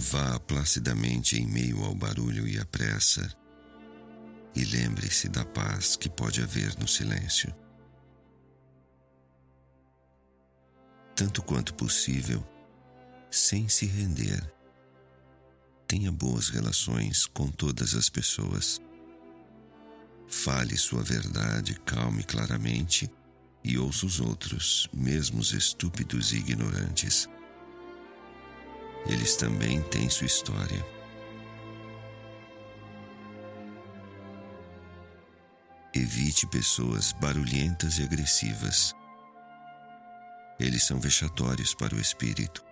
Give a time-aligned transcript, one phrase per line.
[0.00, 3.30] Vá placidamente em meio ao barulho e à pressa
[4.56, 7.54] e lembre-se da paz que pode haver no silêncio.
[11.14, 12.42] Tanto quanto possível,
[13.30, 14.42] sem se render,
[15.86, 18.80] tenha boas relações com todas as pessoas.
[20.26, 23.10] Fale sua verdade calme e claramente
[23.62, 27.28] e ouça os outros, mesmo os estúpidos e ignorantes.
[29.06, 30.84] Eles também têm sua história.
[35.92, 38.94] Evite pessoas barulhentas e agressivas.
[40.58, 42.64] Eles são vexatórios para o espírito.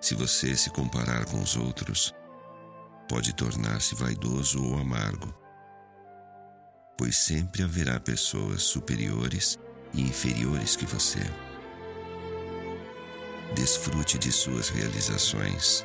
[0.00, 2.14] Se você se comparar com os outros,
[3.08, 5.34] pode tornar-se vaidoso ou amargo,
[6.96, 9.58] pois sempre haverá pessoas superiores
[9.92, 11.20] e inferiores que você.
[13.54, 15.84] Desfrute de suas realizações,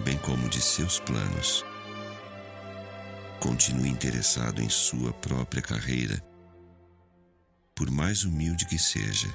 [0.00, 1.64] bem como de seus planos.
[3.40, 6.22] Continue interessado em sua própria carreira.
[7.74, 9.28] Por mais humilde que seja,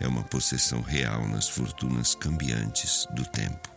[0.00, 3.68] é uma possessão real nas fortunas cambiantes do tempo.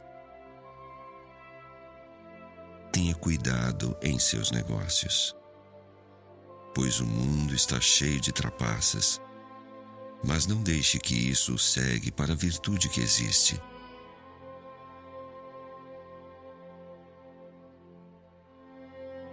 [2.91, 5.33] Tenha cuidado em seus negócios,
[6.75, 9.21] pois o mundo está cheio de trapaças
[10.23, 13.59] mas não deixe que isso o segue para a virtude que existe.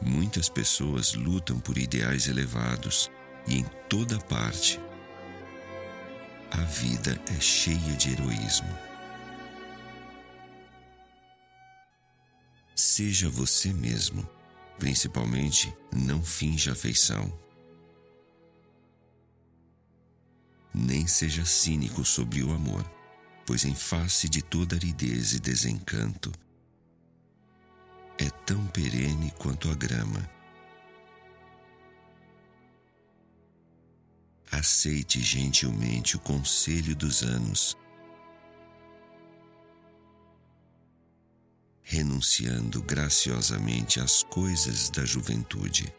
[0.00, 3.10] Muitas pessoas lutam por ideais elevados
[3.46, 4.80] e em toda parte.
[6.50, 8.68] A vida é cheia de heroísmo.
[12.74, 14.26] Seja você mesmo,
[14.78, 17.30] principalmente não finja afeição.
[20.78, 22.88] Nem seja cínico sobre o amor,
[23.44, 26.30] pois em face de toda aridez e desencanto,
[28.16, 30.28] é tão perene quanto a grama.
[34.50, 37.76] Aceite gentilmente o conselho dos anos,
[41.82, 45.92] renunciando graciosamente às coisas da juventude.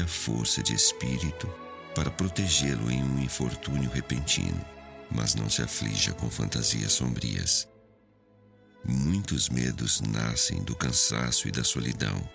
[0.00, 1.52] A força de espírito
[1.94, 4.64] para protegê-lo em um infortúnio repentino,
[5.10, 7.68] mas não se aflija com fantasias sombrias.
[8.84, 12.28] Muitos medos nascem do cansaço e da solidão.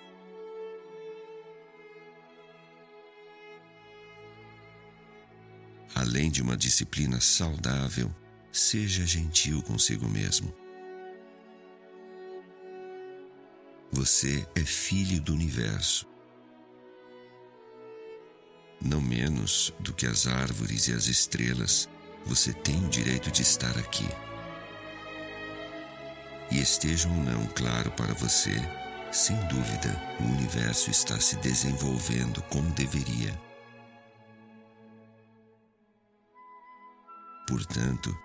[5.96, 8.14] Além de uma disciplina saudável,
[8.52, 10.54] seja gentil consigo mesmo.
[13.92, 16.06] Você é filho do universo
[18.86, 21.90] não menos do que as árvores e as estrelas,
[22.26, 24.08] você tem o direito de estar aqui.
[26.52, 28.54] E esteja ou não claro para você,
[29.12, 33.34] sem dúvida, o universo está se desenvolvendo como deveria.
[37.48, 38.16] Portanto,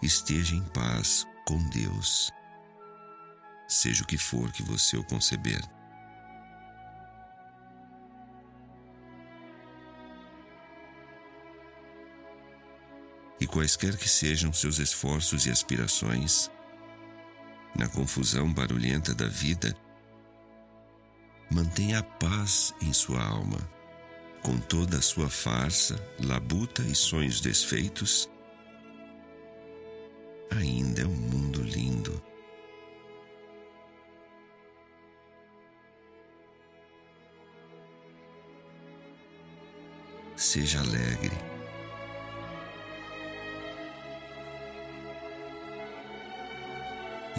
[0.00, 2.30] esteja em paz com Deus,
[3.66, 5.77] seja o que for que você o conceber.
[13.40, 16.50] E quaisquer que sejam seus esforços e aspirações,
[17.76, 19.76] na confusão barulhenta da vida,
[21.50, 23.58] mantenha a paz em sua alma,
[24.42, 28.28] com toda a sua farsa, labuta e sonhos desfeitos.
[30.50, 32.22] Ainda é um mundo lindo.
[40.36, 41.57] Seja alegre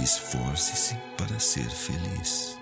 [0.02, 2.59] Esforce-se para ser feliz.